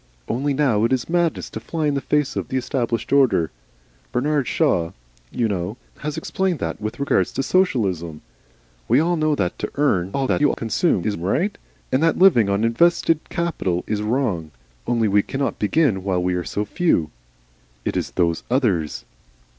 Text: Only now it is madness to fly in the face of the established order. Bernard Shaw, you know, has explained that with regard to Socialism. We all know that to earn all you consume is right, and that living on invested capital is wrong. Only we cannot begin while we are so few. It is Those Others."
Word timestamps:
Only 0.27 0.55
now 0.55 0.83
it 0.83 0.91
is 0.91 1.07
madness 1.07 1.47
to 1.51 1.59
fly 1.59 1.85
in 1.85 1.93
the 1.93 2.01
face 2.01 2.35
of 2.35 2.47
the 2.47 2.57
established 2.57 3.13
order. 3.13 3.51
Bernard 4.11 4.47
Shaw, 4.47 4.93
you 5.31 5.47
know, 5.47 5.77
has 5.99 6.17
explained 6.17 6.57
that 6.57 6.81
with 6.81 6.99
regard 6.99 7.27
to 7.27 7.43
Socialism. 7.43 8.23
We 8.87 8.99
all 8.99 9.15
know 9.15 9.35
that 9.35 9.59
to 9.59 9.69
earn 9.75 10.09
all 10.15 10.25
you 10.39 10.55
consume 10.57 11.05
is 11.05 11.15
right, 11.17 11.55
and 11.91 12.01
that 12.01 12.17
living 12.17 12.49
on 12.49 12.63
invested 12.63 13.19
capital 13.29 13.83
is 13.85 14.01
wrong. 14.01 14.49
Only 14.87 15.07
we 15.07 15.21
cannot 15.21 15.59
begin 15.59 16.03
while 16.03 16.23
we 16.23 16.33
are 16.33 16.43
so 16.43 16.65
few. 16.65 17.11
It 17.85 17.95
is 17.95 18.09
Those 18.09 18.41
Others." 18.49 19.05